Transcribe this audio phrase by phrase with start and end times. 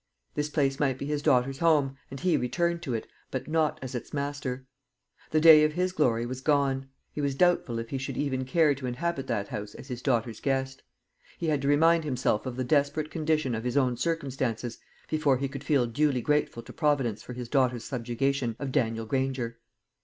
[0.33, 3.93] This place might be his daughter's home, and he return to it: but not as
[3.93, 4.65] its master.
[5.29, 6.89] The day of his glory was gone.
[7.11, 10.39] He was doubtful if he should even care to inhabit that house as his daughter's
[10.39, 10.81] guest.
[11.37, 15.47] He had to remind himself of the desperate condition of his own circumstances before he
[15.47, 19.59] could feel duly grateful to Providence for his daughter's subjugation of Daniel Granger.